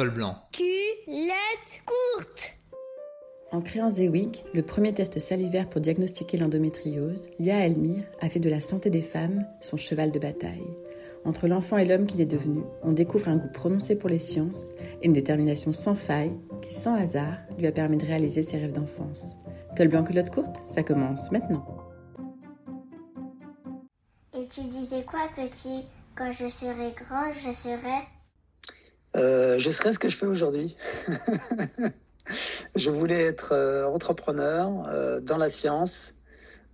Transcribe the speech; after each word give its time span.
col 0.00 0.08
blanc. 0.08 0.34
Culotte 0.50 1.82
courte. 1.84 2.54
En 3.52 3.60
créant 3.60 3.90
Zewig, 3.90 4.42
le 4.54 4.62
premier 4.62 4.94
test 4.94 5.18
salivaire 5.18 5.68
pour 5.68 5.82
diagnostiquer 5.82 6.38
l'endométriose, 6.38 7.28
Lia 7.38 7.66
Elmire 7.66 8.04
a 8.22 8.30
fait 8.30 8.40
de 8.40 8.48
la 8.48 8.60
santé 8.60 8.88
des 8.88 9.02
femmes 9.02 9.46
son 9.60 9.76
cheval 9.76 10.10
de 10.10 10.18
bataille. 10.18 10.74
Entre 11.26 11.48
l'enfant 11.48 11.76
et 11.76 11.84
l'homme 11.84 12.06
qu'il 12.06 12.22
est 12.22 12.24
devenu, 12.24 12.62
on 12.82 12.92
découvre 12.92 13.28
un 13.28 13.36
goût 13.36 13.52
prononcé 13.52 13.94
pour 13.94 14.08
les 14.08 14.16
sciences 14.16 14.70
et 15.02 15.06
une 15.06 15.12
détermination 15.12 15.74
sans 15.74 15.94
faille 15.94 16.34
qui, 16.62 16.72
sans 16.72 16.94
hasard, 16.94 17.36
lui 17.58 17.66
a 17.66 17.72
permis 17.72 17.98
de 17.98 18.06
réaliser 18.06 18.42
ses 18.42 18.56
rêves 18.56 18.72
d'enfance. 18.72 19.26
Col 19.76 19.88
blanc 19.88 20.02
culotte 20.02 20.30
courte, 20.30 20.62
ça 20.64 20.82
commence 20.82 21.30
maintenant. 21.30 21.66
Et 24.32 24.48
tu 24.48 24.62
disais 24.62 25.04
quoi, 25.04 25.28
petit? 25.36 25.84
Quand 26.16 26.32
je 26.32 26.48
serai 26.48 26.94
grand, 26.96 27.30
je 27.44 27.52
serai. 27.52 28.06
Euh, 29.16 29.58
je 29.58 29.70
serai 29.70 29.92
ce 29.92 29.98
que 29.98 30.08
je 30.08 30.16
fais 30.16 30.26
aujourd'hui. 30.26 30.76
je 32.76 32.90
voulais 32.90 33.22
être 33.22 33.52
euh, 33.52 33.86
entrepreneur 33.86 34.86
euh, 34.88 35.20
dans 35.20 35.36
la 35.36 35.50
science, 35.50 36.14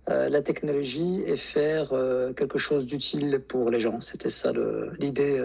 la 0.09 0.41
technologie 0.41 1.21
et 1.25 1.35
faire 1.35 1.89
quelque 2.37 2.57
chose 2.57 2.85
d'utile 2.85 3.41
pour 3.45 3.69
les 3.69 3.81
gens. 3.81 3.99
C'était 3.99 4.29
ça 4.29 4.53
l'idée 4.99 5.37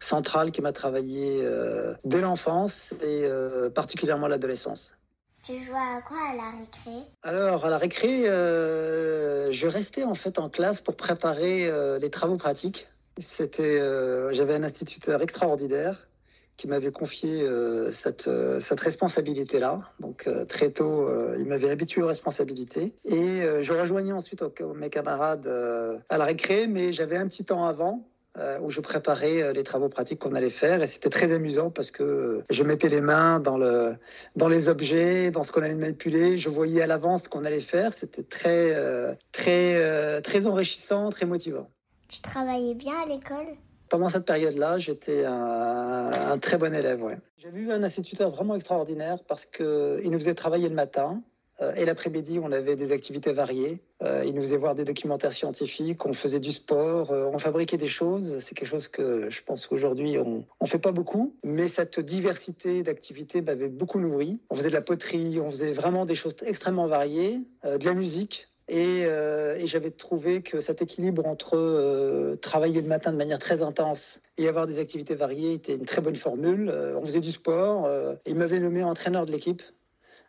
centrale 0.00 0.50
qui 0.50 0.62
m'a 0.62 0.72
travaillé 0.72 1.48
dès 2.04 2.20
l'enfance 2.20 2.92
et 3.04 3.24
particulièrement 3.72 4.26
l'adolescence. 4.26 4.96
Tu 5.44 5.62
jouais 5.62 5.76
à 5.76 6.00
quoi 6.00 6.16
à 6.30 6.34
la 6.34 6.50
récré? 6.58 7.06
Alors, 7.22 7.66
à 7.66 7.70
la 7.70 7.76
récré, 7.76 8.26
euh, 8.26 9.52
je 9.52 9.66
restais 9.66 10.02
en 10.02 10.14
fait 10.14 10.38
en 10.38 10.48
classe 10.48 10.80
pour 10.80 10.96
préparer 10.96 11.68
euh, 11.68 11.98
les 11.98 12.08
travaux 12.08 12.38
pratiques. 12.38 12.88
C'était, 13.18 13.78
euh, 13.78 14.32
j'avais 14.32 14.54
un 14.54 14.62
instituteur 14.62 15.20
extraordinaire 15.20 16.08
qui 16.56 16.68
m'avait 16.68 16.92
confié 16.92 17.42
euh, 17.42 17.90
cette, 17.90 18.28
euh, 18.28 18.60
cette 18.60 18.80
responsabilité-là. 18.80 19.80
Donc, 20.00 20.26
euh, 20.26 20.44
très 20.44 20.70
tôt, 20.70 21.08
il 21.38 21.46
m'avait 21.46 21.70
habitué 21.70 22.02
aux 22.02 22.06
responsabilités. 22.06 22.94
Et 23.04 23.42
je 23.62 23.72
rejoignais 23.72 24.12
ensuite 24.12 24.42
mes 24.76 24.90
camarades 24.90 25.46
à 26.08 26.18
la 26.18 26.24
récré, 26.24 26.66
mais 26.66 26.92
j'avais 26.92 27.16
un 27.16 27.28
petit 27.28 27.44
temps 27.44 27.64
avant 27.64 28.06
où 28.62 28.70
je 28.70 28.80
préparais 28.80 29.52
les 29.52 29.62
travaux 29.62 29.88
pratiques 29.88 30.18
qu'on 30.18 30.34
allait 30.34 30.50
faire. 30.50 30.82
Et 30.82 30.86
c'était 30.86 31.10
très 31.10 31.32
amusant 31.32 31.70
parce 31.70 31.90
que 31.90 32.42
je 32.50 32.62
mettais 32.62 32.88
les 32.88 33.00
mains 33.00 33.38
dans, 33.38 33.56
le, 33.56 33.94
dans 34.34 34.48
les 34.48 34.68
objets, 34.68 35.30
dans 35.30 35.44
ce 35.44 35.52
qu'on 35.52 35.62
allait 35.62 35.76
manipuler. 35.76 36.36
Je 36.38 36.48
voyais 36.48 36.82
à 36.82 36.86
l'avance 36.86 37.24
ce 37.24 37.28
qu'on 37.28 37.44
allait 37.44 37.60
faire. 37.60 37.92
C'était 37.92 38.24
très, 38.24 38.74
très, 39.32 40.20
très 40.22 40.46
enrichissant, 40.46 41.10
très 41.10 41.26
motivant. 41.26 41.70
Tu 42.08 42.20
travaillais 42.20 42.74
bien 42.74 42.94
à 43.02 43.06
l'école? 43.06 43.56
Pendant 43.88 44.08
cette 44.08 44.26
période-là, 44.26 44.78
j'étais 44.78 45.24
un, 45.24 46.38
très 46.38 46.58
bon 46.58 46.74
élève. 46.74 47.02
Ouais. 47.02 47.18
J'avais 47.38 47.60
eu 47.60 47.70
un 47.70 47.82
instituteur 47.82 48.30
vraiment 48.30 48.54
extraordinaire 48.54 49.18
parce 49.26 49.46
qu'il 49.46 50.10
nous 50.10 50.18
faisait 50.18 50.34
travailler 50.34 50.68
le 50.68 50.74
matin. 50.74 51.22
euh, 51.60 51.72
et 51.74 51.84
l'après-midi, 51.84 52.40
on 52.42 52.50
avait 52.50 52.74
des 52.74 52.90
activités 52.90 53.32
variées. 53.32 53.80
Euh, 54.02 54.24
il 54.26 54.34
nous 54.34 54.40
faisait 54.40 54.56
voir 54.56 54.74
des 54.74 54.84
documentaires 54.84 55.32
scientifiques, 55.32 56.04
on 56.04 56.12
faisait 56.12 56.40
du 56.40 56.50
sport, 56.50 57.12
euh, 57.12 57.30
on 57.32 57.38
fabriquait 57.38 57.76
des 57.76 57.86
choses. 57.86 58.38
C'est 58.38 58.56
quelque 58.56 58.68
chose 58.68 58.88
que 58.88 59.30
je 59.30 59.42
pense 59.42 59.66
qu'aujourd'hui, 59.66 60.18
on 60.18 60.44
ne 60.60 60.66
fait 60.66 60.80
pas 60.80 60.90
beaucoup. 60.90 61.36
Mais 61.44 61.68
cette 61.68 62.00
diversité 62.00 62.82
d'activités 62.82 63.42
m'avait 63.42 63.68
beaucoup 63.68 64.00
nourri. 64.00 64.40
On 64.50 64.56
faisait 64.56 64.70
de 64.70 64.74
la 64.74 64.82
poterie, 64.82 65.38
on 65.40 65.50
faisait 65.50 65.72
vraiment 65.72 66.06
des 66.06 66.16
choses 66.16 66.34
extrêmement 66.44 66.88
variées, 66.88 67.40
de 67.62 67.84
la 67.84 67.94
musique. 67.94 68.48
Et, 68.68 69.04
euh, 69.04 69.56
et 69.56 69.66
j'avais 69.66 69.90
trouvé 69.90 70.42
que 70.42 70.60
cet 70.60 70.80
équilibre 70.80 71.26
entre 71.26 71.54
euh, 71.54 72.36
travailler 72.36 72.80
le 72.80 72.88
matin 72.88 73.12
de 73.12 73.18
manière 73.18 73.38
très 73.38 73.62
intense 73.62 74.22
et 74.38 74.48
avoir 74.48 74.66
des 74.66 74.78
activités 74.78 75.14
variées 75.14 75.52
était 75.52 75.74
une 75.74 75.84
très 75.84 76.00
bonne 76.00 76.16
formule. 76.16 76.70
Euh, 76.70 76.98
on 76.98 77.04
faisait 77.04 77.20
du 77.20 77.32
sport. 77.32 77.90
il 78.24 78.36
m'avait 78.36 78.60
nommé 78.60 78.82
entraîneur 78.82 79.26
de 79.26 79.32
l'équipe, 79.32 79.62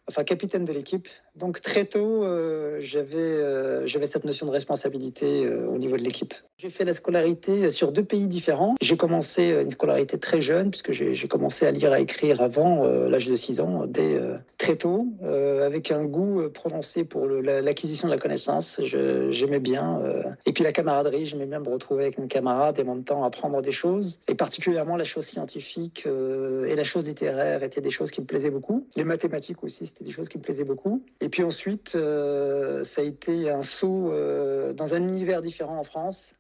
enfin 0.09 0.23
capitaine 0.25 0.65
de 0.65 0.73
l'équipe. 0.73 1.07
Donc 1.35 1.61
très 1.61 1.83
tôt, 1.83 2.23
euh, 2.23 2.79
j'avais 2.81 3.17
euh, 3.17 3.85
j'avais 3.85 4.07
cette 4.07 4.23
notion 4.23 4.45
de 4.45 4.51
responsabilité 4.51 5.45
euh, 5.45 5.67
au 5.67 5.77
niveau 5.77 5.97
de 5.97 6.01
l'équipe. 6.01 6.33
J'ai 6.57 6.69
fait 6.69 6.85
la 6.85 6.93
scolarité 6.93 7.71
sur 7.71 7.91
deux 7.91 8.05
pays 8.05 8.29
différents. 8.29 8.75
J'ai 8.81 8.95
commencé 8.95 9.61
une 9.61 9.69
scolarité 9.69 10.17
très 10.17 10.41
jeune, 10.41 10.71
puisque 10.71 10.93
j'ai 10.93 11.27
commencé 11.27 11.65
à 11.65 11.71
lire 11.71 11.91
et 11.91 11.97
à 11.97 11.99
écrire 11.99 12.41
avant 12.41 12.85
l'âge 12.85 13.27
de 13.27 13.35
6 13.35 13.59
ans, 13.59 13.85
dès 13.85 14.17
très 14.57 14.77
tôt, 14.77 15.05
avec 15.21 15.91
un 15.91 16.05
goût 16.05 16.49
prononcé 16.49 17.03
pour 17.03 17.27
l'acquisition 17.27 18.07
de 18.07 18.13
la 18.13 18.19
connaissance. 18.19 18.79
J'aimais 18.85 19.59
bien. 19.59 20.01
et 20.45 20.53
puis 20.53 20.63
la 20.63 20.71
camaraderie, 20.71 21.25
j'aimais 21.25 21.45
bien 21.45 21.59
me 21.59 21.69
retrouver 21.69 22.03
avec 22.03 22.19
mes 22.19 22.27
camarades 22.27 22.79
et 22.79 22.83
en 22.83 22.95
même 22.95 23.03
temps 23.03 23.25
apprendre 23.25 23.61
des 23.61 23.73
choses. 23.73 24.21
Et 24.29 24.35
particulièrement 24.35 24.95
la 24.95 25.05
chose 25.05 25.25
scientifique 25.25 26.07
et 26.07 26.75
la 26.75 26.83
chose 26.85 27.03
littéraire 27.03 27.63
étaient 27.63 27.81
des 27.81 27.91
choses 27.91 28.11
qui 28.11 28.21
me 28.21 28.25
plaisaient 28.25 28.49
beaucoup. 28.49 28.87
Les 28.95 29.03
mathématiques 29.03 29.61
aussi, 29.61 29.87
c'était 29.87 30.05
des 30.05 30.11
choses 30.11 30.29
qui 30.29 30.37
me 30.37 30.43
plaisaient 30.43 30.63
beaucoup. 30.63 31.03
Puis 31.29 31.43
ensuite, 31.43 31.95
euh, 31.95 32.83
ça 32.83 33.01
a 33.01 33.03
été 33.03 33.49
un 33.49 33.63
saut 33.63 34.11
euh, 34.11 34.73
dans 34.73 34.93
un 34.93 35.01
univers 35.01 35.41
différent 35.41 35.77
en 35.77 35.83
France 35.83 36.35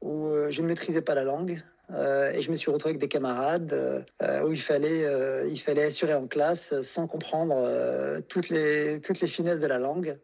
où 0.00 0.26
euh, 0.26 0.50
je 0.50 0.62
ne 0.62 0.68
maîtrisais 0.68 1.02
pas 1.02 1.14
la 1.14 1.24
langue. 1.24 1.60
euh, 1.90 2.32
et 2.32 2.40
je 2.40 2.50
me 2.50 2.56
suis 2.56 2.70
retrouvé 2.70 2.90
avec 2.90 3.00
des 3.00 3.08
camarades 3.08 3.72
euh, 4.22 4.42
où 4.42 4.52
il 4.52 4.60
fallait, 4.60 5.04
euh, 5.04 5.46
il 5.48 5.58
fallait 5.58 5.84
assurer 5.84 6.14
en 6.14 6.26
classe 6.26 6.80
sans 6.82 7.06
comprendre 7.06 8.20
toutes, 8.28 8.48
les, 8.48 9.00
toutes 9.00 9.20
les 9.20 9.28
finesses 9.28 9.60
de 9.60 9.66
la 9.66 9.78
langue. 9.78 10.18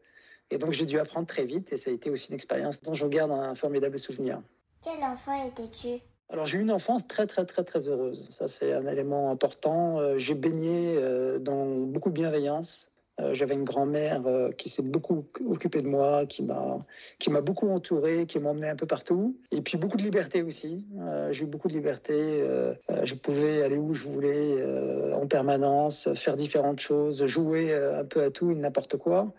Et 0.51 0.59
donc 0.59 0.73
j'ai 0.73 0.87
dû 0.87 0.99
apprendre 0.99 1.27
très 1.27 1.45
vite 1.45 1.73
et 1.73 1.77
ça 1.77 1.91
a 1.91 1.95
été 1.95 2.11
aussi 2.11 2.29
une 2.31 2.35
expérience 2.35 2.83
dont 2.83 2.95
je 2.95 3.07
garde 3.07 3.31
un 3.31 3.55
formidable 3.55 3.99
souvenir. 3.99 4.41
Quel 4.83 5.03
enfant 5.05 5.47
étais-tu? 5.47 6.03
Alors 6.29 6.47
j'ai 6.47 6.59
eu 6.59 6.63
une 6.63 6.73
enfance 6.73 7.07
très 7.07 7.27
très 7.27 7.45
très 7.45 7.65
très 7.65 7.87
heureuse. 7.89 8.29
Ça 8.31 8.49
c'est 8.49 8.73
un 8.73 8.87
élément 8.87 9.31
important. 9.31 10.17
J'ai 10.17 10.35
baigné 10.35 10.99
dans 11.41 11.67
beaucoup 11.67 12.09
de 12.09 12.15
bienveillance. 12.15 12.91
Euh, 13.21 13.35
J'avais 13.35 13.55
une 13.55 13.65
grand-mère 13.65 14.27
euh, 14.27 14.51
qui 14.51 14.69
s'est 14.69 14.83
beaucoup 14.83 15.25
occupée 15.47 15.83
de 15.83 15.89
moi, 15.89 16.27
qui 16.27 16.43
m'a 16.43 16.79
qui 17.19 17.31
m'a 17.31 17.41
beaucoup 17.41 17.69
entouré, 17.69 18.27
qui 18.27 18.39
m'a 18.39 18.51
emmené 18.51 18.69
un 18.69 18.77
peu 18.77 18.87
partout. 18.87 19.37
Et 19.51 19.61
puis 19.61 19.77
beaucoup 19.77 19.97
de 19.97 20.03
liberté 20.03 20.43
aussi. 20.43 20.85
Euh, 20.99 21.33
j'ai 21.33 21.45
eu 21.45 21.47
beaucoup 21.47 21.69
de 21.69 21.75
liberté. 21.75 22.11
Je 23.03 23.15
pouvais 23.15 23.63
aller 23.63 23.77
où 23.77 23.95
je 23.95 24.05
voulais 24.05 25.13
en 25.13 25.27
permanence, 25.27 26.13
faire 26.15 26.37
différentes 26.37 26.81
choses, 26.81 27.25
jouer 27.27 27.75
un 27.75 28.05
peu 28.05 28.23
à 28.23 28.31
tout 28.31 28.51
et 28.51 28.55
n'importe 28.55 28.97
quoi. 28.97 29.33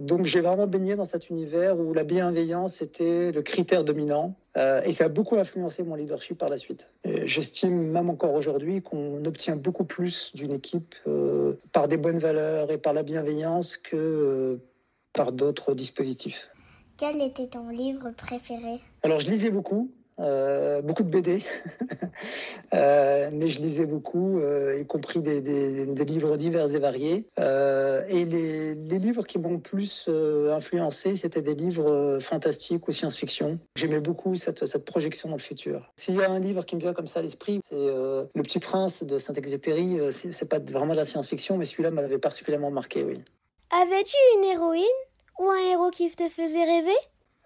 Donc 0.00 0.24
j'ai 0.24 0.40
vraiment 0.40 0.66
baigné 0.66 0.96
dans 0.96 1.04
cet 1.04 1.30
univers 1.30 1.78
où 1.78 1.92
la 1.92 2.04
bienveillance 2.04 2.82
était 2.82 3.32
le 3.32 3.42
critère 3.42 3.84
dominant. 3.84 4.34
Euh, 4.58 4.82
et 4.82 4.92
ça 4.92 5.04
a 5.04 5.08
beaucoup 5.08 5.38
influencé 5.38 5.84
mon 5.84 5.94
leadership 5.94 6.36
par 6.36 6.48
la 6.48 6.56
suite. 6.56 6.90
J'estime 7.04 7.90
même 7.90 8.10
encore 8.10 8.34
aujourd'hui 8.34 8.82
qu'on 8.82 9.24
obtient 9.24 9.56
beaucoup 9.56 9.84
plus 9.84 10.34
d'une 10.34 10.52
équipe 10.52 10.96
euh, 11.06 11.54
par 11.72 11.86
des 11.86 11.96
bonnes 11.96 12.18
valeurs 12.18 12.70
et 12.72 12.78
par 12.78 12.92
la 12.92 13.04
bienveillance 13.04 13.76
que 13.76 13.96
euh, 13.96 14.56
par 15.12 15.32
d'autres 15.32 15.74
dispositifs. 15.74 16.50
Quel 16.96 17.22
était 17.22 17.46
ton 17.46 17.68
livre 17.68 18.10
préféré? 18.16 18.80
Alors 19.02 19.20
je 19.20 19.30
lisais 19.30 19.50
beaucoup, 19.50 19.92
euh, 20.20 20.82
beaucoup 20.82 21.02
de 21.02 21.10
BD, 21.10 21.42
Euh, 22.74 23.30
mais 23.32 23.48
je 23.48 23.60
lisais 23.60 23.86
beaucoup, 23.86 24.40
euh, 24.40 24.78
y 24.78 24.86
compris 24.86 25.20
des, 25.20 25.40
livres 26.04 26.36
divers 26.36 26.74
et 26.74 26.78
variés. 26.78 27.24
Et 27.38 28.24
les, 28.26 28.74
livres 28.74 29.24
qui 29.24 29.38
m'ont 29.38 29.52
le 29.52 29.60
plus 29.60 30.06
influencé, 30.52 31.16
c'était 31.16 31.40
des 31.40 31.54
livres 31.54 32.18
fantastiques 32.20 32.86
ou 32.86 32.92
science-fiction. 32.92 33.58
J'aimais 33.76 34.00
beaucoup 34.00 34.36
cette, 34.36 34.66
cette 34.66 34.84
projection 34.84 35.30
dans 35.30 35.36
le 35.36 35.40
futur. 35.40 35.90
S'il 35.96 36.16
y 36.16 36.22
a 36.22 36.30
un 36.30 36.40
livre 36.40 36.66
qui 36.66 36.76
me 36.76 36.80
vient 36.80 36.92
comme 36.92 37.06
ça 37.08 37.20
à 37.20 37.22
l'esprit, 37.22 37.60
c'est 37.70 37.76
Le 37.76 38.42
Petit 38.42 38.58
Prince 38.58 39.02
de 39.02 39.18
Saint-Exupéry. 39.18 39.98
C'est 40.10 40.48
pas 40.48 40.58
vraiment 40.58 40.92
de 40.92 40.98
la 40.98 41.06
science-fiction, 41.06 41.56
mais 41.56 41.64
celui-là 41.64 41.90
m'avait 41.90 42.18
particulièrement 42.18 42.70
marqué, 42.70 43.02
oui. 43.02 43.18
Avais-tu 43.70 44.16
une 44.36 44.44
héroïne 44.44 44.84
ou 45.38 45.48
un 45.48 45.70
héros 45.70 45.90
qui 45.90 46.10
te 46.10 46.28
faisait 46.28 46.64
rêver? 46.64 46.98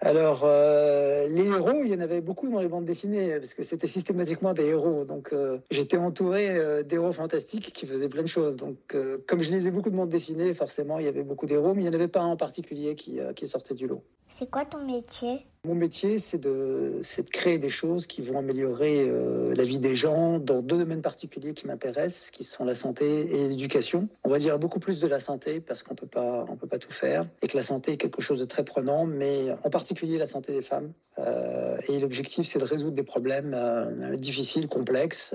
Alors, 0.05 0.41
euh, 0.43 1.29
les 1.29 1.47
héros, 1.47 1.85
il 1.85 1.93
y 1.93 1.95
en 1.95 2.01
avait 2.01 2.21
beaucoup 2.21 2.51
dans 2.51 2.61
les 2.61 2.67
bandes 2.67 2.85
dessinées, 2.85 3.37
parce 3.37 3.55
que 3.55 3.63
c'était 3.63 3.87
systématiquement 3.87 4.53
des 4.53 4.67
héros. 4.67 5.05
Donc, 5.05 5.33
euh, 5.33 5.59
j'étais 5.71 5.97
entouré 5.97 6.51
euh, 6.51 6.83
d'héros 6.83 7.13
fantastiques 7.13 7.73
qui 7.73 7.87
faisaient 7.87 8.09
plein 8.09 8.25
de 8.25 8.29
choses. 8.29 8.57
Donc, 8.57 8.97
comme 9.29 9.43
je 9.43 9.53
lisais 9.53 9.71
beaucoup 9.71 9.91
de 9.91 9.97
bandes 9.97 10.11
dessinées, 10.11 10.55
forcément, 10.55 10.99
il 10.99 11.05
y 11.05 11.09
avait 11.09 11.23
beaucoup 11.23 11.47
d'héros, 11.47 11.73
mais 11.75 11.83
il 11.83 11.85
n'y 11.85 11.91
en 11.91 11.95
avait 11.95 12.09
pas 12.09 12.21
un 12.21 12.27
en 12.27 12.37
particulier 12.37 12.97
qui, 12.97 13.21
qui 13.37 13.47
sortait 13.47 13.75
du 13.75 13.87
lot. 13.87 14.03
C'est 14.35 14.51
quoi 14.51 14.65
ton 14.65 14.83
métier? 14.87 15.45
Mon 15.67 15.75
métier, 15.75 16.19
c'est 16.19 16.39
de, 16.39 17.03
créer 17.31 17.59
des 17.59 17.69
choses 17.69 18.07
qui 18.07 18.23
vont 18.23 18.39
améliorer 18.39 19.07
euh, 19.07 19.55
la 19.55 19.63
vie 19.63 19.79
des 19.79 19.95
gens 19.95 20.39
dans 20.39 20.63
deux 20.63 20.79
domaines 20.79 21.03
particuliers 21.03 21.53
qui 21.53 21.67
m'intéressent, 21.67 22.31
qui 22.31 22.43
sont 22.43 22.65
la 22.65 22.75
santé 22.75 23.31
et 23.31 23.49
l'éducation. 23.49 24.09
On 24.25 24.31
va 24.31 24.39
dire 24.39 24.59
beaucoup 24.59 24.81
plus 24.81 25.01
de 25.01 25.07
la 25.07 25.21
santé 25.21 25.61
parce 25.61 25.83
qu'on 25.83 25.95
peut 25.95 26.07
pas, 26.07 26.47
on 26.49 26.57
peut 26.57 26.67
pas 26.67 26.79
tout 26.79 26.91
faire 26.91 27.27
et 27.43 27.47
que 27.47 27.57
la 27.59 27.63
santé 27.63 27.93
est 27.93 27.97
quelque 27.99 28.23
chose 28.23 28.41
de 28.41 28.47
très 28.47 28.65
prenant, 28.65 29.05
mais 29.05 29.51
en 29.63 29.69
particulier 29.69 30.17
la 30.17 30.27
santé 30.27 30.55
des 30.55 30.63
femmes. 30.63 30.95
Euh, 31.19 31.77
et 31.89 32.01
l'objectif, 32.01 32.47
c'est 32.47 32.59
de 32.59 32.65
résoudre 32.65 32.97
des 32.97 33.05
problèmes 33.05 33.53
euh, 33.55 34.17
difficiles, 34.17 34.67
complexes, 34.67 35.35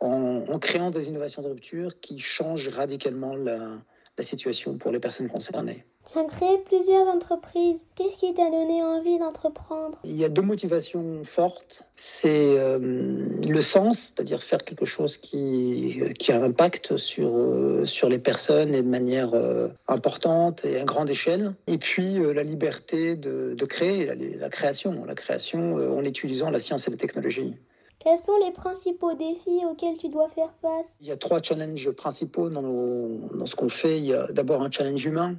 en, 0.00 0.58
créant 0.58 0.90
des 0.90 1.06
innovations 1.06 1.42
de 1.42 1.48
rupture 1.48 2.00
qui 2.00 2.18
changent 2.18 2.68
radicalement 2.68 3.36
la 3.36 3.82
situation 4.20 4.78
pour 4.78 4.90
les 4.90 5.00
personnes 5.00 5.28
concernées. 5.28 5.84
Tu 6.12 6.18
as 6.18 6.24
créé 6.24 6.58
plusieurs 6.64 7.08
entreprises. 7.08 7.80
Qu'est-ce 7.96 8.16
qui 8.16 8.32
t'a 8.32 8.48
donné 8.50 8.82
envie 8.82 9.18
d'entreprendre? 9.18 9.98
Il 10.04 10.16
y 10.16 10.24
a 10.24 10.28
deux 10.28 10.42
motivations 10.42 11.24
fortes. 11.24 11.86
C'est 11.96 12.58
euh, 12.58 12.78
le 12.78 13.62
sens, 13.62 13.98
c'est-à-dire 13.98 14.42
faire 14.42 14.64
quelque 14.64 14.84
chose 14.84 15.16
qui, 15.16 16.00
qui 16.18 16.30
a 16.30 16.36
un 16.36 16.42
impact 16.42 16.96
sur, 16.96 17.28
euh, 17.28 17.86
sur 17.86 18.08
les 18.08 18.20
personnes 18.20 18.74
et 18.74 18.82
de 18.82 18.88
manière 18.88 19.34
euh, 19.34 19.68
importante 19.88 20.64
et 20.64 20.78
à 20.80 20.84
grande 20.84 21.10
échelle. 21.10 21.54
Et 21.66 21.78
puis 21.78 22.18
la 22.34 22.44
liberté 22.44 23.16
de, 23.16 23.54
de 23.54 23.64
créer, 23.64 24.06
la, 24.06 24.14
la, 24.14 24.48
création. 24.48 25.04
La 25.04 25.14
création 25.14 25.74
en 25.74 26.04
utilisant 26.04 26.50
la 26.50 26.60
science 26.60 26.86
et 26.86 26.90
la 26.90 26.96
technologie. 26.96 27.56
Quels 27.98 28.18
sont 28.18 28.36
les 28.44 28.52
principaux 28.52 29.14
défis 29.14 29.64
auxquels 29.68 29.96
tu 29.96 30.08
dois 30.08 30.28
faire 30.28 30.52
face? 30.62 30.86
Il 31.00 31.08
y 31.08 31.10
a 31.10 31.16
trois 31.16 31.42
challenges 31.42 31.90
principaux 31.90 32.48
dans, 32.48 32.62
nos, 32.62 33.28
dans 33.34 33.46
ce 33.46 33.56
qu'on 33.56 33.68
fait. 33.68 33.98
Il 33.98 34.04
y 34.04 34.14
a 34.14 34.28
d'abord 34.28 34.62
un 34.62 34.70
challenge 34.70 35.04
humain. 35.04 35.34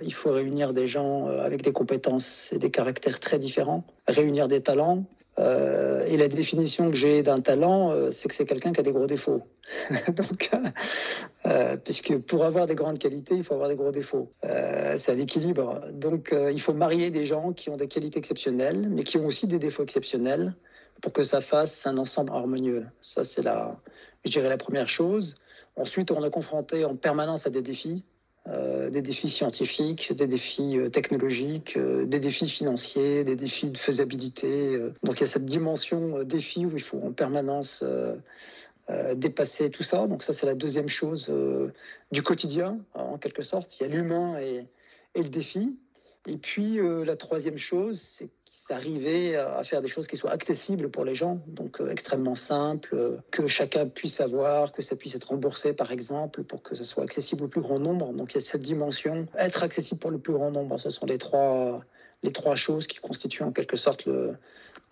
Euh, 0.00 0.04
il 0.04 0.14
faut 0.14 0.32
réunir 0.32 0.72
des 0.72 0.86
gens 0.86 1.28
euh, 1.28 1.42
avec 1.42 1.62
des 1.62 1.72
compétences 1.72 2.52
et 2.52 2.58
des 2.58 2.70
caractères 2.70 3.20
très 3.20 3.38
différents, 3.38 3.84
réunir 4.06 4.48
des 4.48 4.62
talents. 4.62 5.04
Euh, 5.38 6.04
et 6.06 6.16
la 6.16 6.28
définition 6.28 6.90
que 6.90 6.96
j'ai 6.96 7.22
d'un 7.22 7.40
talent, 7.40 8.10
c'est 8.10 8.28
que 8.28 8.34
c'est 8.34 8.44
quelqu'un 8.44 8.72
qui 8.72 8.80
a 8.80 8.82
des 8.82 8.92
gros 8.92 9.06
défauts. 9.06 9.42
Donc, 10.12 10.50
puisque 11.84 12.18
pour 12.18 12.44
avoir 12.44 12.66
des 12.66 12.74
grandes 12.74 12.98
qualités, 12.98 13.36
il 13.36 13.44
faut 13.44 13.54
avoir 13.54 13.68
des 13.68 13.76
gros 13.76 13.92
défauts. 13.92 14.32
c'est 14.42 15.12
un 15.12 15.18
équilibre. 15.18 15.80
Donc, 15.92 16.34
il 16.34 16.60
faut 16.60 16.74
marier 16.74 17.10
des 17.10 17.24
gens 17.24 17.52
qui 17.52 17.70
ont 17.70 17.76
des 17.76 17.88
qualités 17.88 18.18
exceptionnelles, 18.18 18.88
mais 18.90 19.04
qui 19.04 19.16
ont 19.16 19.24
aussi 19.24 19.46
des 19.46 19.58
défauts 19.58 19.84
exceptionnels 19.84 20.54
pour 21.00 21.12
que 21.12 21.22
ça 21.22 21.40
fasse 21.40 21.86
un 21.86 21.96
ensemble 21.96 22.32
harmonieux. 22.32 22.84
Ça, 23.00 23.24
c'est 23.24 23.42
la, 23.42 23.70
je 24.24 24.30
dirais 24.30 24.48
la 24.48 24.58
première 24.58 24.88
chose. 24.88 25.36
Ensuite, 25.76 26.10
on 26.10 26.22
est 26.24 26.30
confronté 26.30 26.84
en 26.84 26.96
permanence 26.96 27.46
à 27.46 27.50
des 27.50 27.62
défis, 27.62 28.04
des 28.90 29.02
défis 29.02 29.28
scientifiques, 29.28 30.12
des 30.12 30.26
défis 30.26 30.76
euh, 30.76 30.88
technologiques, 30.88 31.76
euh, 31.76 32.04
des 32.04 32.18
défis 32.18 32.48
financiers, 32.48 33.24
des 33.24 33.36
défis 33.36 33.70
de 33.70 33.78
faisabilité. 33.78 34.74
Euh. 34.74 34.92
Donc 35.02 35.20
il 35.20 35.22
y 35.22 35.24
a 35.24 35.28
cette 35.28 35.46
dimension 35.46 36.18
euh, 36.18 36.24
défi 36.24 36.66
où 36.66 36.72
il 36.74 36.82
faut 36.82 37.00
en 37.02 37.12
permanence 37.12 37.84
dépasser 39.14 39.70
tout 39.70 39.84
ça. 39.84 40.08
Donc 40.08 40.24
ça, 40.24 40.34
c'est 40.34 40.46
la 40.46 40.56
deuxième 40.56 40.88
chose 40.88 41.32
du 42.10 42.24
quotidien, 42.24 42.80
en 42.94 43.18
quelque 43.18 43.44
sorte. 43.44 43.78
Il 43.78 43.84
y 43.84 43.86
a 43.86 43.88
l'humain 43.88 44.36
et, 44.40 44.66
le 45.14 45.28
défi. 45.28 45.76
Et 46.26 46.36
puis 46.36 46.78
la 47.04 47.16
troisième 47.16 47.58
chose, 47.58 48.00
c'est 48.00 48.30
s'arriver 48.50 49.36
à 49.36 49.62
faire 49.62 49.80
des 49.80 49.88
choses 49.88 50.08
qui 50.08 50.16
soient 50.16 50.32
accessibles 50.32 50.90
pour 50.90 51.04
les 51.04 51.14
gens, 51.14 51.40
donc 51.46 51.80
euh, 51.80 51.90
extrêmement 51.90 52.34
simples, 52.34 52.94
euh, 52.94 53.16
que 53.30 53.46
chacun 53.46 53.86
puisse 53.86 54.20
avoir, 54.20 54.72
que 54.72 54.82
ça 54.82 54.96
puisse 54.96 55.14
être 55.14 55.28
remboursé 55.28 55.72
par 55.72 55.92
exemple, 55.92 56.42
pour 56.42 56.62
que 56.62 56.74
ce 56.74 56.82
soit 56.82 57.04
accessible 57.04 57.44
au 57.44 57.48
plus 57.48 57.60
grand 57.60 57.78
nombre. 57.78 58.12
Donc 58.12 58.32
il 58.32 58.34
y 58.36 58.38
a 58.38 58.40
cette 58.40 58.62
dimension, 58.62 59.26
être 59.38 59.62
accessible 59.62 60.00
pour 60.00 60.10
le 60.10 60.18
plus 60.18 60.32
grand 60.32 60.50
nombre, 60.50 60.78
ce 60.78 60.90
sont 60.90 61.06
les 61.06 61.18
trois, 61.18 61.80
les 62.24 62.32
trois 62.32 62.56
choses 62.56 62.88
qui 62.88 62.98
constituent 62.98 63.44
en 63.44 63.52
quelque 63.52 63.76
sorte 63.76 64.04
le, 64.06 64.36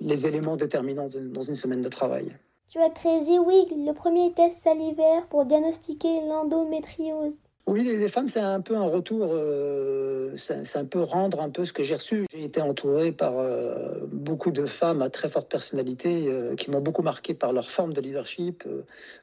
les 0.00 0.26
éléments 0.28 0.56
déterminants 0.56 1.08
dans 1.08 1.42
une 1.42 1.56
semaine 1.56 1.82
de 1.82 1.88
travail. 1.88 2.36
Tu 2.68 2.78
as 2.78 2.90
créé 2.90 3.24
ZWIG, 3.24 3.86
le 3.86 3.92
premier 3.92 4.32
test 4.34 4.58
salivaire 4.58 5.26
pour 5.28 5.46
diagnostiquer 5.46 6.20
l'endométriose. 6.28 7.34
Oui, 7.68 7.84
les 7.84 8.08
femmes, 8.08 8.30
c'est 8.30 8.40
un 8.40 8.62
peu 8.62 8.76
un 8.76 8.86
retour, 8.86 9.28
euh, 9.30 10.32
c'est 10.38 10.78
un 10.78 10.86
peu 10.86 11.02
rendre 11.02 11.42
un 11.42 11.50
peu 11.50 11.66
ce 11.66 11.74
que 11.74 11.82
j'ai 11.82 11.96
reçu. 11.96 12.24
J'ai 12.32 12.44
été 12.44 12.62
entouré 12.62 13.12
par 13.12 13.34
euh, 13.36 14.06
beaucoup 14.10 14.52
de 14.52 14.64
femmes 14.64 15.02
à 15.02 15.10
très 15.10 15.28
forte 15.28 15.50
personnalité 15.50 16.28
euh, 16.28 16.56
qui 16.56 16.70
m'ont 16.70 16.80
beaucoup 16.80 17.02
marqué 17.02 17.34
par 17.34 17.52
leur 17.52 17.70
forme 17.70 17.92
de 17.92 18.00
leadership, 18.00 18.64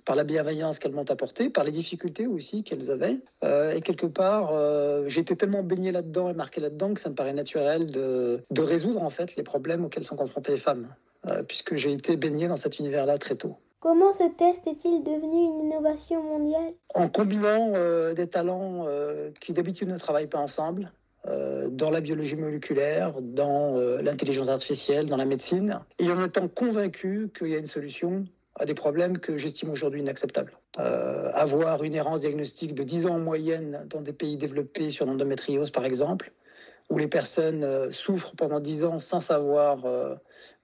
par 0.06 0.16
la 0.16 0.24
bienveillance 0.24 0.78
qu'elles 0.78 0.92
m'ont 0.92 1.10
apportée, 1.10 1.50
par 1.50 1.64
les 1.64 1.72
difficultés 1.72 2.28
aussi 2.28 2.62
qu'elles 2.62 2.92
avaient. 2.92 3.18
Et 3.76 3.82
quelque 3.82 4.06
part, 4.06 4.54
j'ai 5.08 5.22
été 5.22 5.36
tellement 5.36 5.64
baigné 5.64 5.92
là-dedans 5.92 6.30
et 6.30 6.34
marqué 6.34 6.62
là-dedans 6.62 6.94
que 6.94 7.02
ça 7.02 7.10
me 7.10 7.16
paraît 7.16 7.34
naturel 7.34 7.90
de, 7.90 8.42
de, 8.52 8.62
résoudre 8.62 9.02
en 9.02 9.10
fait 9.10 9.36
les 9.38 9.44
problèmes 9.44 9.86
auxquels 9.86 10.04
sont 10.04 10.16
confrontées 10.16 10.52
les 10.52 10.58
femmes, 10.60 10.88
puisque 11.48 11.76
j'ai 11.76 11.94
été 11.94 12.16
baigné 12.16 12.48
dans 12.48 12.58
cet 12.58 12.78
univers-là 12.78 13.18
très 13.18 13.36
tôt. 13.36 13.58
Comment 13.86 14.14
ce 14.14 14.24
test 14.24 14.66
est-il 14.66 15.04
devenu 15.04 15.46
une 15.46 15.68
innovation 15.68 16.24
mondiale? 16.24 16.74
En 16.96 17.08
combinant 17.08 17.74
euh, 17.76 18.16
des 18.16 18.26
talents 18.26 18.86
euh, 18.88 19.30
qui 19.40 19.54
d'habitude 19.54 19.90
ne 19.90 20.00
travaillent 20.00 20.26
pas 20.26 20.40
ensemble, 20.40 20.92
euh, 21.28 21.70
dans 21.70 21.92
la 21.92 22.02
biologie 22.02 22.36
moléculaire, 22.36 23.14
dans 23.22 23.76
l'intelligence 24.02 24.50
artificielle, 24.50 25.06
dans 25.06 25.18
la 25.18 25.26
médecine, 25.26 25.78
et 26.00 26.10
en 26.10 26.26
étant 26.26 26.48
convaincu 26.48 27.30
qu'il 27.38 27.50
y 27.50 27.54
a 27.54 27.60
une 27.60 27.68
solution 27.68 28.26
à 28.56 28.66
des 28.66 28.74
problèmes 28.74 29.20
que 29.20 29.38
j'estime 29.38 29.70
aujourd'hui 29.70 30.02
inacceptables. 30.02 30.58
Avoir 30.80 31.84
une 31.84 31.94
errance 31.94 32.22
diagnostique 32.22 32.74
de 32.74 32.82
10 32.82 33.06
ans 33.06 33.18
en 33.18 33.20
moyenne 33.20 33.86
dans 33.92 34.02
des 34.02 34.14
pays 34.14 34.38
développés 34.38 34.90
sur 34.90 35.06
l'endométriose, 35.06 35.70
par 35.70 35.86
exemple, 35.86 36.32
où 36.90 36.98
les 36.98 37.08
personnes 37.08 37.92
souffrent 37.92 38.36
pendant 38.36 38.60
10 38.60 38.84
ans 38.86 39.00
sans 39.00 39.20
savoir 39.20 39.80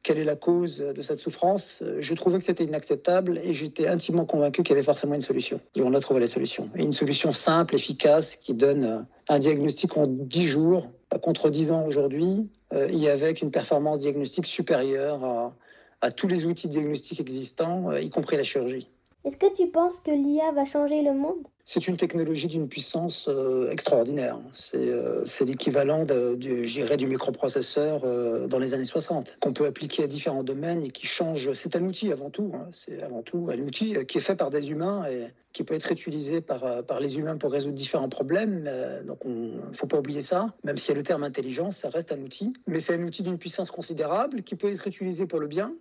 quelle 0.04 0.18
est 0.18 0.24
la 0.24 0.36
cause 0.36 0.78
de 0.78 1.02
cette 1.02 1.20
souffrance, 1.20 1.84
je 2.00 2.14
trouvais 2.14 2.40
que 2.40 2.46
c'était 2.46 2.64
inacceptable 2.64 3.40
et 3.44 3.54
j'étais 3.54 3.88
intimement 3.88 4.26
convaincu 4.26 4.64
qu'il 4.64 4.74
y 4.74 4.78
avait 4.78 4.86
forcément 4.86 5.16
une 5.16 5.22
solution. 5.22 5.60
Et 5.76 5.82
on 5.82 5.94
a 5.94 6.00
trouvé 6.00 6.20
la 6.20 6.28
solution. 6.28 6.70
Une 6.76 6.94
solution 6.94 7.34
simple, 7.34 7.76
efficace, 7.76 8.36
qui 8.36 8.54
donne 8.54 9.06
un 9.30 9.40
diagnostic 9.40 9.98
en 9.98 10.08
10 10.08 10.48
jours, 10.48 10.92
contre 11.22 11.50
10 11.50 11.72
ans 11.72 11.86
aujourd'hui, 11.86 12.50
et 12.74 13.10
avec 13.10 13.42
une 13.42 13.52
performance 13.52 14.00
diagnostique 14.00 14.46
supérieure 14.46 15.24
à, 15.24 15.56
à 16.02 16.12
tous 16.12 16.28
les 16.28 16.46
outils 16.46 16.68
diagnostiques 16.68 17.20
existants, 17.20 17.96
y 17.96 18.10
compris 18.10 18.38
la 18.38 18.44
chirurgie. 18.44 18.90
Est-ce 19.24 19.38
que 19.38 19.54
tu 19.54 19.68
penses 19.68 20.00
que 20.00 20.10
l'IA 20.10 20.52
va 20.52 20.66
changer 20.66 21.04
le 21.04 21.14
monde? 21.14 21.46
C'est 21.64 21.88
une 21.88 21.96
technologie 21.96 22.48
d'une 22.48 22.68
puissance 22.68 23.28
euh, 23.28 23.70
extraordinaire. 23.70 24.40
C'est 24.52 24.90
euh, 24.90 25.24
l'équivalent 25.46 26.06
du, 26.06 26.66
du 26.66 27.08
microprocesseur 27.08 28.02
euh, 28.04 28.48
dans 28.48 28.58
les 28.58 28.74
années 28.74 28.84
60, 28.84 29.38
qu'on 29.40 29.54
peut 29.54 29.66
appliquer 29.66 30.04
à 30.04 30.08
différents 30.08 30.44
domaines 30.44 30.84
et 30.84 30.90
qui 30.90 31.06
change. 31.06 31.54
C'est 31.54 31.76
un 31.76 31.86
outil 31.86 32.12
avant 32.12 32.32
tout. 32.32 32.52
Hein. 32.56 32.68
C'est 32.72 33.04
avant 33.04 33.22
tout 33.22 33.50
un 33.52 33.60
outil 33.60 33.96
qui 34.08 34.18
est 34.18 34.22
fait 34.22 34.36
par 34.36 34.50
des 34.50 34.72
humains 34.72 35.06
et 35.06 35.28
qui 35.54 35.64
peut 35.64 35.76
être 35.76 35.92
utilisé 35.92 36.42
par, 36.42 36.84
par 36.84 37.00
les 37.00 37.20
humains 37.20 37.38
pour 37.38 37.52
résoudre 37.52 37.76
différents 37.76 38.10
problèmes. 38.10 38.70
donc 39.06 39.20
il 39.26 39.32
ne 39.32 39.74
faut 39.74 39.88
pas 39.88 40.00
oublier 40.00 40.24
ça. 40.24 40.54
Même 40.64 40.78
s'il 40.78 40.94
y 40.94 40.96
a 40.96 40.98
le 40.98 41.04
terme 41.04 41.24
intelligence, 41.24 41.78
ça 41.78 41.90
reste 41.90 42.12
un 42.12 42.22
outil. 42.22 42.54
Mais 42.68 42.80
c'est 42.80 42.96
un 42.96 43.04
outil 43.04 43.22
d'une 43.22 43.38
puissance 43.38 43.70
considérable 43.70 44.42
qui 44.42 44.56
peut 44.56 44.72
être 44.72 44.88
utilisé 44.88 45.28
pour 45.28 45.40
le 45.40 45.48
bien 45.48 45.74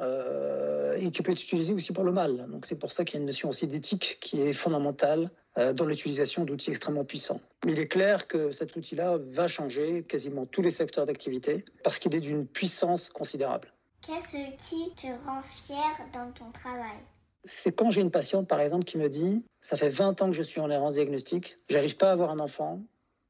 euh, 0.00 0.96
et 0.98 1.10
qui 1.10 1.22
peut 1.22 1.32
être 1.32 1.42
utilisé 1.42 1.72
aussi 1.72 1.92
pour 1.92 2.04
le 2.04 2.12
mal. 2.12 2.48
Donc 2.50 2.66
c'est 2.66 2.74
pour 2.74 2.92
ça 2.92 3.04
qu'il 3.04 3.16
y 3.16 3.18
a 3.18 3.20
une 3.20 3.26
notion 3.26 3.48
aussi 3.48 3.66
d'éthique 3.66 4.18
qui 4.20 4.42
est 4.42 4.52
fondamentale 4.52 5.30
euh, 5.58 5.72
dans 5.72 5.86
l'utilisation 5.86 6.44
d'outils 6.44 6.70
extrêmement 6.70 7.04
puissants. 7.04 7.40
Mais 7.64 7.72
il 7.72 7.78
est 7.78 7.88
clair 7.88 8.26
que 8.26 8.52
cet 8.52 8.76
outil-là 8.76 9.18
va 9.18 9.48
changer 9.48 10.02
quasiment 10.02 10.44
tous 10.44 10.62
les 10.62 10.70
secteurs 10.70 11.06
d'activité 11.06 11.64
parce 11.82 11.98
qu'il 11.98 12.14
est 12.14 12.20
d'une 12.20 12.46
puissance 12.46 13.08
considérable. 13.10 13.72
Qu'est-ce 14.06 14.36
qui 14.68 14.90
te 14.94 15.06
rend 15.26 15.42
fier 15.66 16.06
dans 16.12 16.30
ton 16.32 16.50
travail? 16.52 16.98
C'est 17.44 17.74
quand 17.74 17.90
j'ai 17.90 18.02
une 18.02 18.10
patiente, 18.10 18.48
par 18.48 18.60
exemple, 18.60 18.84
qui 18.84 18.98
me 18.98 19.08
dit 19.08 19.44
Ça 19.60 19.76
fait 19.76 19.88
20 19.88 20.20
ans 20.20 20.26
que 20.26 20.36
je 20.36 20.42
suis 20.42 20.60
en 20.60 20.70
errance 20.70 20.94
diagnostique, 20.94 21.58
j'arrive 21.68 21.96
pas 21.96 22.10
à 22.10 22.12
avoir 22.12 22.30
un 22.30 22.38
enfant, 22.38 22.82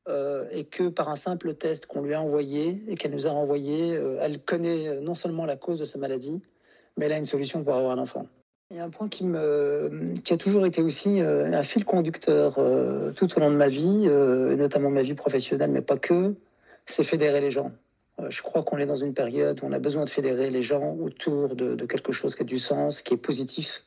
euh, 0.08 0.46
et 0.52 0.64
que 0.64 0.88
par 0.88 1.08
un 1.08 1.16
simple 1.16 1.54
test 1.54 1.86
qu'on 1.86 2.02
lui 2.02 2.14
a 2.14 2.22
envoyé 2.22 2.82
et 2.88 2.94
qu'elle 2.94 3.12
nous 3.12 3.26
a 3.26 3.30
envoyé, 3.30 3.96
euh, 3.96 4.18
elle 4.20 4.42
connaît 4.42 5.00
non 5.00 5.14
seulement 5.14 5.46
la 5.46 5.56
cause 5.56 5.78
de 5.78 5.84
sa 5.84 5.98
maladie, 5.98 6.42
mais 6.96 7.06
elle 7.06 7.12
a 7.12 7.18
une 7.18 7.24
solution 7.24 7.62
pour 7.62 7.74
avoir 7.74 7.92
un 7.92 7.98
enfant. 7.98 8.26
Il 8.72 8.78
y 8.78 8.80
a 8.80 8.84
un 8.84 8.90
point 8.90 9.08
qui, 9.08 9.24
me, 9.24 10.14
qui 10.24 10.32
a 10.32 10.36
toujours 10.36 10.66
été 10.66 10.82
aussi 10.82 11.20
euh, 11.20 11.52
un 11.52 11.62
fil 11.62 11.84
conducteur 11.84 12.58
euh, 12.58 13.12
tout 13.12 13.36
au 13.36 13.40
long 13.40 13.50
de 13.52 13.56
ma 13.56 13.68
vie, 13.68 14.06
euh, 14.06 14.56
notamment 14.56 14.90
ma 14.90 15.02
vie 15.02 15.14
professionnelle, 15.14 15.70
mais 15.70 15.82
pas 15.82 15.98
que, 15.98 16.34
c'est 16.84 17.04
fédérer 17.04 17.40
les 17.40 17.52
gens. 17.52 17.70
Je 18.28 18.42
crois 18.42 18.62
qu'on 18.62 18.78
est 18.78 18.86
dans 18.86 18.96
une 18.96 19.12
période 19.14 19.60
où 19.62 19.66
on 19.66 19.72
a 19.72 19.78
besoin 19.78 20.04
de 20.04 20.10
fédérer 20.10 20.50
les 20.50 20.62
gens 20.62 20.96
autour 20.96 21.54
de, 21.54 21.84
quelque 21.84 22.12
chose 22.12 22.34
qui 22.34 22.42
a 22.42 22.46
du 22.46 22.58
sens, 22.58 23.02
qui 23.02 23.12
est 23.12 23.18
positif, 23.18 23.84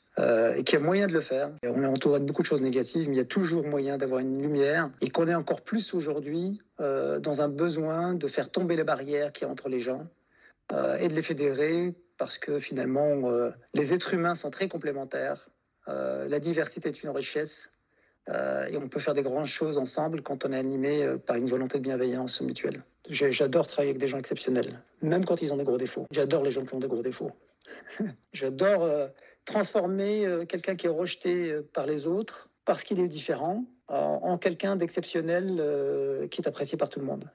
et 0.55 0.63
qui 0.63 0.75
a 0.75 0.79
moyen 0.79 1.07
de 1.07 1.13
le 1.13 1.21
faire. 1.21 1.49
On 1.63 1.81
est 1.81 1.87
entouré 1.87 2.19
de 2.19 2.25
beaucoup 2.25 2.43
de 2.43 2.47
choses 2.47 2.61
négatives, 2.61 3.09
mais 3.09 3.15
il 3.15 3.17
y 3.17 3.21
a 3.21 3.25
toujours 3.25 3.65
moyen 3.65 3.97
d'avoir 3.97 4.19
une 4.19 4.39
lumière, 4.39 4.91
et 5.01 5.09
qu'on 5.09 5.27
est 5.27 5.33
encore 5.33 5.61
plus 5.61 5.95
aujourd'hui 5.95 6.61
dans 6.77 7.41
un 7.41 7.49
besoin 7.49 8.13
de 8.13 8.27
faire 8.27 8.51
tomber 8.51 8.75
les 8.75 8.83
barrières 8.83 9.31
qui 9.31 9.45
y 9.45 9.47
a 9.47 9.49
entre 9.49 9.67
les 9.67 9.79
gens, 9.79 10.05
et 10.99 11.07
de 11.07 11.13
les 11.15 11.23
fédérer 11.23 11.95
parce 12.19 12.37
que 12.37 12.59
finalement, 12.59 13.31
euh, 13.31 13.49
les 13.73 13.93
êtres 13.93 14.13
humains 14.13 14.35
sont 14.35 14.51
très 14.51 14.67
complémentaires. 14.67 15.49
Euh, 15.87 16.27
la 16.27 16.39
diversité 16.39 16.89
est 16.89 17.01
une 17.01 17.09
richesse 17.09 17.71
euh, 18.27 18.67
et 18.67 18.77
on 18.77 18.87
peut 18.89 18.99
faire 18.99 19.15
des 19.15 19.23
grandes 19.23 19.45
choses 19.45 19.79
ensemble 19.79 20.21
quand 20.21 20.45
on 20.45 20.51
est 20.51 20.57
animé 20.57 21.15
par 21.25 21.37
une 21.37 21.47
volonté 21.47 21.79
de 21.79 21.83
bienveillance 21.83 22.41
mutuelle. 22.41 22.83
J'adore 23.09 23.65
travailler 23.65 23.89
avec 23.89 24.01
des 24.01 24.07
gens 24.07 24.19
exceptionnels, 24.19 24.83
même 25.01 25.25
quand 25.25 25.41
ils 25.41 25.51
ont 25.51 25.57
des 25.57 25.63
gros 25.63 25.79
défauts. 25.79 26.05
J'adore 26.11 26.43
les 26.43 26.51
gens 26.51 26.63
qui 26.63 26.75
ont 26.75 26.79
des 26.79 26.89
gros 26.89 27.01
défauts. 27.01 27.31
J'adore 28.33 28.87
transformer 29.45 30.45
quelqu'un 30.47 30.75
qui 30.75 30.85
est 30.85 30.91
rejeté 30.91 31.57
par 31.73 31.87
les 31.87 32.05
autres 32.05 32.49
parce 32.65 32.83
qu'il 32.83 32.99
est 32.99 33.07
différent 33.07 33.63
en 33.87 34.37
quelqu'un 34.37 34.75
d'exceptionnel 34.75 36.27
qui 36.29 36.41
est 36.41 36.47
apprécié 36.47 36.77
par 36.77 36.89
tout 36.89 36.99
le 36.99 37.07
monde. 37.07 37.27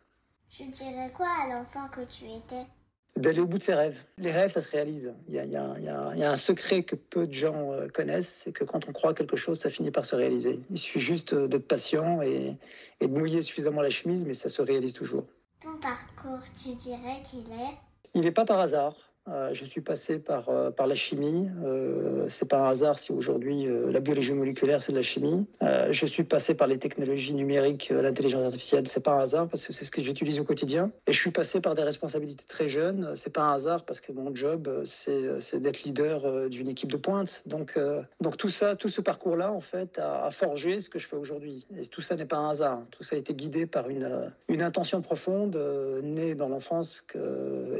Tu 0.50 0.64
dirais 0.66 1.10
quoi 1.16 1.26
à 1.26 1.48
l'enfant 1.48 1.88
que 1.88 2.02
tu 2.02 2.26
étais? 2.26 2.66
D'aller 3.16 3.40
au 3.40 3.46
bout 3.46 3.58
de 3.58 3.62
ses 3.62 3.74
rêves. 3.74 4.04
Les 4.18 4.32
rêves, 4.32 4.50
ça 4.50 4.60
se 4.60 4.70
réalise. 4.70 5.14
Il 5.28 5.34
y 5.34 5.38
a, 5.38 5.44
il 5.44 5.52
y 5.52 5.56
a- 5.56 5.74
il 5.78 5.84
y 5.84 5.88
a- 5.88 6.10
il 6.14 6.18
y 6.18 6.24
a 6.24 6.30
un 6.30 6.36
secret 6.36 6.82
que 6.82 6.96
peu 6.96 7.26
de 7.26 7.32
gens 7.32 7.72
euh, 7.72 7.88
connaissent, 7.88 8.42
c'est 8.44 8.52
que 8.52 8.64
quand 8.64 8.88
on 8.88 8.92
croit 8.92 9.10
à 9.10 9.14
quelque 9.14 9.36
chose, 9.36 9.60
ça 9.60 9.70
finit 9.70 9.90
par 9.90 10.04
se 10.04 10.16
réaliser. 10.16 10.58
Il 10.70 10.78
suffit 10.78 11.00
juste 11.00 11.32
euh, 11.32 11.46
d'être 11.46 11.68
patient 11.68 12.22
et, 12.22 12.56
et 13.00 13.06
de 13.08 13.12
mouiller 13.16 13.42
suffisamment 13.42 13.82
la 13.82 13.90
chemise, 13.90 14.24
mais 14.24 14.34
ça 14.34 14.48
se 14.48 14.62
réalise 14.62 14.94
toujours. 14.94 15.24
Ton 15.62 15.78
parcours, 15.80 16.40
tu 16.62 16.74
dirais 16.74 17.22
qu'il 17.30 17.50
est? 17.52 17.78
Il 18.14 18.22
n'est 18.22 18.32
pas 18.32 18.44
par 18.44 18.58
hasard. 18.60 18.94
Euh, 19.28 19.54
je 19.54 19.64
suis 19.64 19.80
passé 19.80 20.18
par, 20.18 20.50
euh, 20.50 20.70
par 20.70 20.86
la 20.86 20.94
chimie. 20.94 21.48
Euh, 21.64 22.26
c'est 22.28 22.48
pas 22.48 22.66
un 22.66 22.70
hasard 22.70 22.98
si 22.98 23.10
aujourd'hui 23.10 23.66
euh, 23.66 23.90
la 23.90 24.00
biologie 24.00 24.32
moléculaire 24.32 24.82
c'est 24.82 24.92
de 24.92 24.98
la 24.98 25.02
chimie. 25.02 25.46
Je 25.90 26.06
suis 26.06 26.24
passé 26.24 26.54
par 26.54 26.66
les 26.66 26.78
technologies 26.78 27.34
numériques, 27.34 27.90
l'intelligence 27.90 28.44
artificielle. 28.44 28.86
C'est 28.86 29.04
pas 29.04 29.14
un 29.14 29.22
hasard 29.22 29.48
parce 29.48 29.64
que 29.64 29.72
c'est 29.72 29.84
ce 29.84 29.90
que 29.90 30.02
j'utilise 30.02 30.40
au 30.40 30.44
quotidien. 30.44 30.90
Et 31.06 31.12
je 31.12 31.20
suis 31.20 31.30
passé 31.30 31.60
par 31.60 31.74
des 31.74 31.82
responsabilités 31.82 32.44
très 32.46 32.68
jeunes. 32.68 33.12
C'est 33.14 33.32
pas 33.32 33.42
un 33.42 33.54
hasard 33.54 33.84
parce 33.84 34.00
que 34.00 34.12
mon 34.12 34.34
job 34.34 34.68
c'est 34.84 35.60
d'être 35.60 35.84
leader 35.84 36.48
d'une 36.50 36.68
équipe 36.68 36.92
de 36.92 36.96
pointe. 36.96 37.42
Donc 37.46 37.78
donc 38.20 38.36
tout 38.36 38.50
ça, 38.50 38.76
tout 38.76 38.88
ce 38.88 39.00
parcours 39.00 39.36
là 39.36 39.52
en 39.52 39.60
fait 39.60 39.98
a, 39.98 40.30
forgé 40.30 40.80
ce 40.80 40.88
que 40.88 40.98
je 40.98 41.08
fais 41.08 41.16
aujourd'hui. 41.16 41.66
Et 41.78 41.86
tout 41.86 42.02
ça 42.02 42.16
n'est 42.16 42.26
pas 42.26 42.36
un 42.36 42.50
hasard. 42.50 42.82
Tout 42.90 43.02
ça 43.02 43.16
a 43.16 43.18
été 43.18 43.34
guidé 43.34 43.66
par 43.66 43.88
une 43.88 44.30
une 44.48 44.62
intention 44.62 45.00
profonde 45.00 45.56
née 46.02 46.34
dans 46.34 46.48
l'enfance 46.48 47.06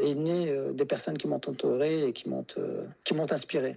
et 0.02 0.14
née 0.14 0.54
des 0.72 0.84
personnes 0.84 1.18
qui 1.18 1.28
m'ont 1.28 1.33
entouré 1.34 2.06
et 2.08 2.12
qui 2.12 2.28
m'ont 2.28 2.46
euh, 2.58 2.86
qui 3.04 3.14
m'ont 3.14 3.30
inspiré. 3.32 3.76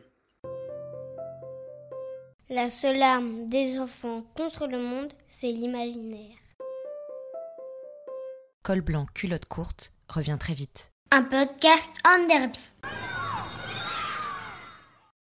La 2.50 2.70
seule 2.70 3.02
arme 3.02 3.48
des 3.48 3.78
enfants 3.78 4.24
contre 4.36 4.68
le 4.68 4.80
monde, 4.80 5.12
c'est 5.28 5.52
l'imaginaire. 5.52 6.36
Col 8.64 8.82
blanc, 8.82 9.06
culotte 9.14 9.46
courte 9.46 9.92
revient 10.10 10.38
très 10.40 10.54
vite. 10.54 10.92
un 11.12 11.24
podcast 11.24 11.90
en 12.06 12.28
derby. 12.28 12.60